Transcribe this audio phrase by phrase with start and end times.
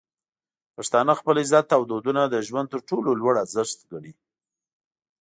[0.75, 4.13] پښتانه خپل عزت او دودونه د ژوند تر ټولو لوړ ارزښت ګڼي.